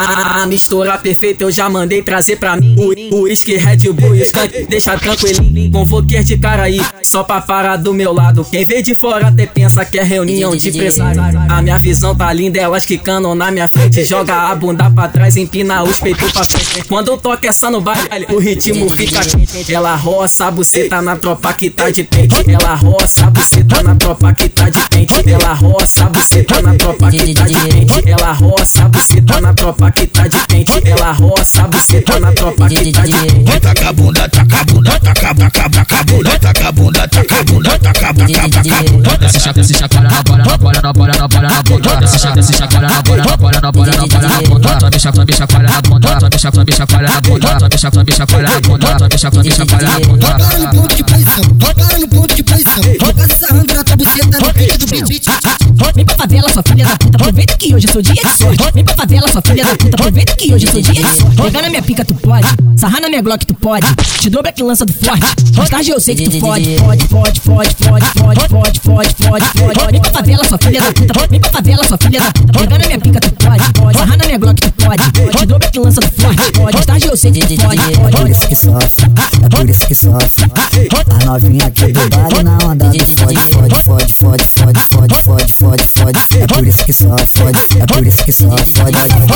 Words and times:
A 0.00 0.46
mistura 0.46 0.96
perfeita 0.96 1.42
eu 1.42 1.50
já 1.50 1.68
mandei 1.68 2.00
trazer 2.02 2.36
pra 2.36 2.56
mim. 2.56 2.76
O 3.10 3.22
uísque, 3.22 3.56
Red 3.56 3.92
Bull 3.92 4.14
e 4.14 4.22
skunk, 4.22 4.66
deixa 4.68 4.96
tranquilinho. 4.96 5.72
Convoquei 5.72 6.22
de 6.22 6.38
cara 6.38 6.62
aí, 6.62 6.80
só 7.02 7.24
pra 7.24 7.40
parar 7.40 7.76
do 7.76 7.92
meu 7.92 8.12
lado. 8.12 8.44
Quem 8.44 8.64
vê 8.64 8.80
de 8.80 8.94
fora 8.94 9.26
até 9.26 9.44
pensa 9.44 9.84
que 9.84 9.98
é 9.98 10.04
reunião 10.04 10.54
de 10.54 10.68
empresário. 10.68 11.20
A 11.48 11.60
minha 11.60 11.78
visão 11.80 12.14
tá 12.14 12.32
linda, 12.32 12.60
elas 12.60 12.86
quicando 12.86 13.34
na 13.34 13.50
minha 13.50 13.68
frente. 13.68 14.04
Joga 14.04 14.34
a 14.34 14.54
bunda 14.54 14.88
pra 14.88 15.08
trás, 15.08 15.36
empina 15.36 15.82
os 15.82 15.98
peitos 15.98 16.30
pra 16.30 16.44
frente. 16.44 16.86
Quando 16.86 17.08
eu 17.08 17.18
toco 17.18 17.44
essa 17.44 17.68
no 17.68 17.80
baile, 17.80 18.26
o 18.30 18.38
ritmo 18.38 18.88
fica 18.90 19.20
quente. 19.24 19.74
Ela 19.74 19.96
roça 19.96 20.46
a 20.46 20.50
buceta 20.52 21.02
na 21.02 21.16
tropa 21.16 21.52
que 21.54 21.70
tá 21.70 21.90
de 21.90 22.04
pente. 22.04 22.36
Ela 22.48 22.74
roça 22.76 23.26
a 23.26 23.30
buceta 23.30 23.82
na 23.82 23.96
tropa 23.96 24.32
que 24.32 24.48
tá 24.48 24.70
de 24.70 24.78
pente. 24.90 25.28
Ela 25.28 25.52
roça 25.54 26.04
a 26.04 26.08
buceta 26.08 26.62
na 26.62 26.74
tropa 26.74 27.10
que 27.10 27.34
tá 27.34 27.44
de 27.46 27.54
pente. 27.54 28.08
Ela 28.08 28.32
roça 28.32 28.84
a 28.84 28.88
buceta 28.88 29.40
na 29.40 29.52
tropa 29.52 29.87
que 29.92 30.06
tá 30.06 30.28
de 30.28 30.38
pente. 30.46 30.82
Ela 30.84 31.12
roça 31.12 31.62
a 31.64 31.68
buceta 31.68 32.20
na 32.20 32.32
tropa 32.32 32.68
que 32.68 32.92
tá 32.92 33.02
de 33.02 33.12
pente. 33.12 33.60
Taca 33.60 33.88
a 33.88 33.92
bunda, 33.92 34.28
taca 34.28 34.60
a 34.60 34.64
bunda, 34.64 35.00
taca, 35.00 35.34
taca, 35.34 35.70
taca 35.70 35.98
a 35.98 36.04
bunda, 36.04 36.38
taca 36.38 36.68
a 36.68 36.72
bunda, 36.72 37.08
taca 37.08 37.38
a 37.38 37.44
bunda, 37.44 37.78
taca, 37.78 38.14
taca, 38.14 38.48
taca 38.48 38.78
a 38.78 38.82
bunda. 38.82 39.18
Desce 39.18 39.40
chaca, 39.40 39.60
desce 39.60 39.74
chacoalha 39.74 40.08
na 40.08 40.22
bola, 40.22 40.44
na 40.44 40.56
bola, 40.56 40.80
na 40.82 40.92
bola, 40.92 41.14
na 41.14 41.28
bola, 41.28 41.48
na 41.48 41.62
bunda. 41.62 41.96
Desce 41.96 42.18
chaca, 42.18 42.34
desce 42.34 42.52
chacoalha 42.54 42.88
na 42.88 43.02
bola, 43.02 43.24
na 43.24 43.36
bola, 43.36 43.60
na 43.60 43.72
bola, 43.72 43.92
na 43.92 44.06
bola, 44.06 44.28
na 44.28 44.42
bunda. 44.42 44.78
Tua 44.78 44.90
bicha, 44.90 45.12
tua 45.12 45.24
bicha, 45.24 45.46
coalha 45.46 45.68
na 45.68 45.82
bunda. 45.82 46.16
Tua 46.18 46.30
bicha, 46.30 46.50
tua 46.52 46.64
bicha, 46.64 46.86
coalha 46.86 47.08
na 47.08 47.20
bunda. 47.20 47.58
Tua 47.58 47.68
bicha, 47.68 47.90
tua 47.90 48.04
bicha, 48.04 48.26
coalha 48.26 48.48
na 48.48 48.60
bunda. 48.60 48.96
Tua 48.96 49.08
bicha, 49.08 49.30
tua 49.30 49.42
bicha, 49.42 49.66
coalha 49.66 49.88
na 49.88 50.00
bunda. 50.00 50.38
No 50.58 50.68
ponto 50.70 50.94
de 50.96 51.04
pressão, 51.04 51.44
para 51.58 51.98
no 51.98 52.08
ponto 52.08 52.34
de 52.34 52.42
pressão. 52.42 52.74
Passar 52.98 53.36
sarrando 53.36 53.74
na 53.74 53.84
tua 53.84 53.96
buceta 53.96 54.38
no 54.38 54.54
peito 54.54 54.78
do 54.78 54.86
beat. 54.86 55.24
Vem 55.94 56.04
pra 56.04 56.16
favela, 56.16 56.48
sua 56.50 56.62
filha 56.62 56.84
da 56.84 56.96
puta, 56.96 57.16
aproveita 57.16 57.56
que 57.56 57.74
hoje 57.74 57.86
é 57.88 57.92
seu 57.92 58.02
dia 58.02 58.14
de 58.14 58.20
sorte. 58.20 58.62
Favela, 58.98 59.28
sua 59.30 59.40
filha 59.42 59.64
da 59.64 59.76
puta, 59.76 59.96
aproveita 59.96 60.34
que 60.34 60.52
hoje 60.52 60.66
é 60.66 60.70
seu 60.72 60.82
dia 60.82 60.92
de 60.94 61.02
sorte. 61.02 61.36
Pegar 61.36 61.62
na 61.62 61.70
minha 61.70 61.82
pica 61.82 62.04
tu 62.04 62.14
pode, 62.14 62.48
sarrar 62.76 63.00
na 63.00 63.08
minha 63.08 63.22
glock 63.22 63.46
tu 63.46 63.54
pode. 63.54 63.86
Te 64.18 64.28
dou 64.28 64.42
que 64.42 64.60
lança 64.60 64.84
do 64.84 64.92
forte. 64.92 65.70
Tarde 65.70 65.90
eu 65.90 66.00
sei 66.00 66.16
que 66.16 66.28
tu 66.28 66.40
pode, 66.40 66.76
pode, 66.80 67.04
pode, 67.06 67.40
pode, 67.40 67.74
pode, 67.76 68.06
pode, 68.10 68.48
pode, 68.48 68.80
pode, 68.80 69.14
pode, 69.14 69.14
pode. 69.14 69.92
Vem 69.92 70.00
pra 70.00 70.10
favela, 70.10 70.44
sua 70.48 70.58
filha 70.58 70.80
da 70.80 70.92
puta, 70.92 71.26
vem 71.30 71.40
pra 71.40 71.50
favela, 71.50 71.84
sua 71.86 71.98
filha 71.98 72.20
da 72.20 72.32
puta. 72.32 72.58
Pegar 72.58 72.78
na 72.78 72.86
minha 72.86 72.98
pica 72.98 73.20
tu 73.20 73.32
pode, 73.34 73.72
pode, 73.74 73.98
sarrar 73.98 74.18
na 74.18 74.24
minha 74.24 74.38
glock 74.38 74.60
tu 74.60 74.72
pode. 74.72 75.12
Te 75.12 75.46
dou 75.46 75.60
que 75.60 75.78
lança 75.78 76.00
do 76.00 76.10
forte. 76.20 76.60
Mais 76.60 76.86
tarde 76.86 77.06
eu 77.06 77.16
sei 77.16 77.30
que 77.30 77.46
tu 77.46 77.62
pode, 77.62 77.80
É 77.80 77.96
por 77.98 78.10
pode. 78.10 78.30
isso 78.32 78.48
que 78.48 78.56
sofre, 78.56 79.04
é 79.44 79.48
por 79.48 79.70
isso 79.70 79.86
que 79.86 79.94
sofre. 79.94 80.50
A 81.22 81.24
novinha 81.24 81.66
aqui 81.66 81.92
do 81.92 82.00
baile 82.08 82.42
na 82.42 82.58
onda 82.66 82.88
do 82.88 82.98
fode, 82.98 83.36
fode, 83.38 83.74
fode, 83.84 84.12
fode, 84.12 84.44
fode, 84.44 84.80
fode, 84.80 85.14
fode, 85.22 85.52
fode, 85.52 85.82
fode. 85.94 86.18
É 86.42 86.46
por 86.48 86.66
isso 86.66 86.84
que 86.84 86.92
sofre, 86.92 87.26
fode, 87.26 87.58
It's 88.28 88.42
hard 88.42 88.60
for 88.60 88.90
that 88.92 89.27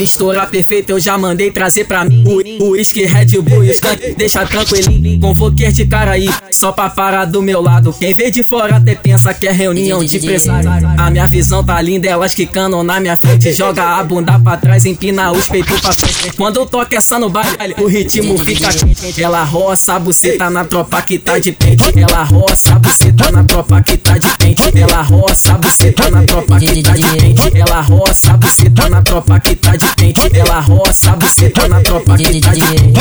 mistura 0.00 0.46
perfeita 0.46 0.92
eu 0.92 0.98
já 0.98 1.18
mandei 1.18 1.50
trazer 1.50 1.84
pra 1.84 2.04
mim. 2.06 2.24
Uísque, 2.58 3.04
Red 3.04 3.38
Bull 3.42 3.64
e 3.64 3.70
skunk, 3.70 4.14
deixa 4.16 4.46
tranquilinho. 4.46 5.20
Convoquei 5.20 5.70
de 5.70 5.84
cara 5.84 6.12
aí, 6.12 6.28
só 6.50 6.72
pra 6.72 6.88
parar 6.88 7.26
do 7.26 7.42
meu 7.42 7.60
lado. 7.60 7.92
Quem 7.92 8.14
vê 8.14 8.30
de 8.30 8.42
fora 8.42 8.76
até 8.76 8.94
pensa 8.94 9.34
que 9.34 9.46
é 9.46 9.52
reunião 9.52 10.02
de 10.02 10.16
empresário. 10.16 10.70
A 10.96 11.10
minha 11.10 11.28
visão 11.28 11.62
tá 11.62 11.80
linda, 11.82 12.08
elas 12.08 12.34
quicando 12.34 12.82
na 12.82 12.98
minha 12.98 13.16
frente. 13.16 13.52
Joga 13.52 13.98
a 13.98 14.02
bunda 14.02 14.38
pra 14.38 14.56
trás, 14.56 14.86
empina 14.86 15.30
os 15.32 15.46
peitos 15.48 15.78
pra 15.80 15.92
frente. 15.92 16.34
Quando 16.34 16.60
eu 16.60 16.66
toco 16.66 16.94
essa 16.94 17.18
no 17.18 17.28
baile, 17.28 17.74
o 17.78 17.86
ritmo 17.86 18.38
fica 18.38 18.72
quente. 18.72 19.22
Ela 19.22 19.44
roça 19.44 19.94
a 19.94 19.98
buceta 19.98 20.48
na 20.48 20.64
tropa 20.64 21.02
que 21.02 21.18
tá 21.18 21.38
de 21.38 21.52
pente. 21.52 21.82
Ela 21.96 22.22
roça 22.22 22.74
a 22.74 22.78
buceta 22.78 23.30
na 23.30 23.44
tropa 23.44 23.82
que 23.82 23.98
tá 23.98 24.16
de 24.16 24.28
pente. 24.38 24.78
Ela 24.78 25.02
roça 25.02 25.52
a 25.52 25.58
buceta 25.58 26.10
na 26.10 26.22
tropa 26.22 26.58
que 26.58 26.82
tá 26.82 26.92
de 26.92 27.02
pente. 27.02 27.58
Ela 27.58 27.80
roça 27.82 28.32
a 28.32 28.36
buceta 28.38 28.88
na 28.88 29.02
tropa 29.02 29.40
que 29.40 29.54
tá 29.56 29.76
de 29.76 29.86
pente. 29.96 29.99
Ela 30.32 30.60
roça 30.60 31.12
a 31.12 31.16
buceta 31.16 31.68
na 31.68 31.80
tropa 31.82 32.16
que 32.16 32.40
tá. 32.40 32.52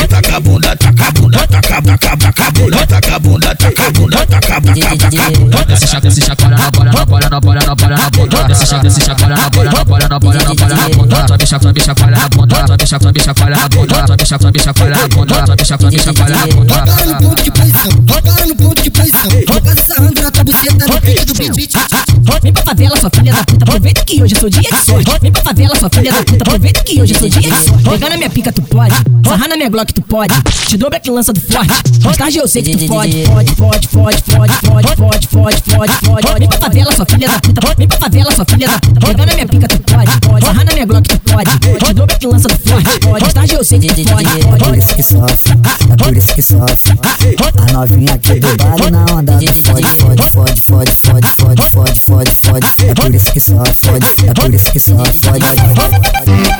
Taca 0.09 0.35
a 0.35 0.39
bunda, 0.39 0.75
taca 0.75 1.07
a 1.07 1.11
bunda, 1.11 1.47
taca, 1.47 1.81
taca, 1.81 2.17
taca 2.17 2.47
a 2.47 2.51
bunda, 2.51 2.87
taca 2.87 3.15
a 3.15 3.19
bunda, 3.19 3.55
taca 3.55 3.85
a 3.85 3.91
bunda, 3.91 4.25
taca, 4.25 4.61
taca, 4.61 4.97
taca 4.97 5.23
a 5.23 5.31
bunda. 5.31 5.65
Desce 5.65 5.87
chaca, 5.87 6.01
desce 6.01 6.21
chacoalha 6.21 6.57
na 6.57 6.71
bola, 6.71 6.91
na 6.91 7.05
bola, 7.05 7.29
na 7.29 7.39
bola, 7.39 7.61
na 7.61 7.75
bola, 7.75 7.97
na 7.97 8.09
bunda. 8.09 8.43
Desce 8.43 8.65
chaca, 8.65 8.83
desce 8.83 9.01
chacoalha 9.01 9.35
na 9.37 9.49
bola, 9.49 9.71
na 9.71 9.85
bola, 9.85 10.07
na 10.09 10.19
bola, 10.19 10.43
na 10.43 10.53
bola, 10.53 10.75
na 10.75 10.89
bunda. 10.89 11.25
Tua 11.25 11.37
bicha, 11.37 11.59
tua 11.59 11.71
bicha, 11.73 11.95
coalha 11.95 12.17
na 12.17 12.29
bunda. 12.29 12.55
Coalha 12.55 12.67
na 12.67 13.69
bunda. 13.69 13.69
Na 13.69 13.69
bunda. 13.69 14.09
Na 16.29 16.47
bunda. 16.47 16.75
Para 16.79 17.05
no 17.05 17.15
ponto 17.19 17.43
de 17.43 17.51
pressão, 17.51 17.91
para 18.05 18.45
no 18.45 18.55
ponto 18.55 18.81
de 18.83 18.89
pressão. 18.91 19.29
Vou 19.47 19.61
passar 19.61 19.83
sarrando 19.83 20.21
na 20.21 20.31
tua 20.31 20.43
buceta 20.43 20.87
no 20.87 21.01
peito 21.01 21.25
do 21.25 21.33
beat. 21.33 21.73
Vem 22.41 22.53
pra 22.53 22.63
favela, 22.63 22.97
sua 22.97 23.09
filha 23.09 23.33
da 23.33 23.43
puta, 23.43 23.48
aproveita 23.79 24.03
que 24.03 24.21
hoje 24.21 24.35
é 24.35 24.39
seu 24.39 24.49
dia. 24.49 24.61
De 24.61 24.85
sorte. 24.85 25.19
Vem 25.21 25.31
pra 25.31 25.41
favela, 25.41 25.75
sua 25.75 25.89
filha 25.89 26.11
da 26.11 26.23
puta, 26.23 26.43
aproveita 26.43 26.83
que 26.83 27.01
hoje 27.01 27.15
é 27.15 27.17
seu 27.17 27.29
dia. 27.29 27.41
De 27.41 27.49
sorte. 27.49 27.83
Pegar 27.83 28.09
na 28.09 28.17
minha 28.17 28.29
pica 28.29 28.51
tu 28.51 28.61
pode, 28.63 28.95
sarrar 29.25 29.49
na 29.49 29.55
minha 29.55 29.69
glock 29.69 29.93
tu 29.93 30.01
pode. 30.01 30.33
Te 30.67 30.77
dou 30.77 30.89
que 30.91 31.09
lança 31.09 31.31
do 31.31 31.39
forte. 31.39 31.73
Mais 32.03 32.17
tarde 32.17 32.37
eu 32.37 32.47
sei 32.47 32.61
que 32.61 32.75
tu 32.75 32.87
pode, 32.87 33.23
pode, 33.23 33.55
pode, 33.55 33.87
pode, 33.87 34.21
pode, 34.21 34.53
pode, 34.59 34.95
pode, 34.95 35.27
pode, 35.27 35.61
pode, 35.61 35.93
pode. 36.01 36.39
Vem 36.39 36.49
pra 36.49 36.59
favela, 36.59 36.91
sua 36.91 37.05
filha 37.05 37.27
da 37.29 37.39
puta, 37.39 37.75
vem 37.77 37.87
pra 37.87 37.97
favela, 37.97 38.31
sua 38.31 38.45
filha 38.45 38.67
da 38.67 38.79
puta. 38.79 38.99
Pegar 39.07 39.25
na 39.25 39.33
minha 39.33 39.47
pica 39.47 39.67
tu 39.67 39.78
pode, 40.85 40.85
pode, 40.85 40.85
minha 40.85 40.85
glock 40.85 41.19
pode. 41.19 41.59
Te 41.59 41.93
dou 41.93 42.07
que 42.07 42.27
lança 42.27 42.47
do 42.47 42.57
forte. 42.69 43.07
Mais 43.09 43.33
tarde 43.33 43.55
eu 43.55 43.63
sei 43.63 43.79
pode, 43.79 44.27
É 44.27 44.45
por 44.45 44.57
pode. 44.59 44.79
isso 44.79 44.95
que 44.95 45.03
sofre, 45.03 45.53
é 45.91 46.03
por 46.03 46.17
isso 46.17 46.35
que 46.35 46.41
sofre. 46.41 46.99
A 47.67 47.71
novinha 47.73 48.13
aqui 48.13 48.39
do 48.39 48.57
baile 48.57 48.91
na 48.91 49.05
onda 49.13 49.33
do 49.33 49.53
fode, 49.53 49.87
fode, 49.87 50.21
fode, 50.29 50.61
fode, 50.61 50.91
fode, 50.91 51.27
fode, 51.27 51.61
fode, 51.63 51.99
fode, 51.99 52.31
fode. 52.31 52.67
É 52.87 52.93
por 52.93 53.13
isso 53.13 53.31
que 53.31 53.39
sofre, 53.39 53.73
fode, 53.73 54.05
é 54.27 54.33
por 54.33 54.53
isso 54.53 54.71
que 54.71 54.79
sofre, 54.79 55.19
fode, 55.19 55.45
fode, 55.45 56.58